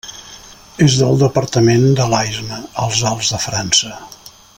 [0.85, 3.93] És del departament de l'Aisne, als Alts de França.